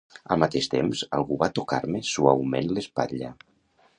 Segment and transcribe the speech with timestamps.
[0.35, 3.33] Al mateix temps, algú va tocar-me suaument l'espatlla.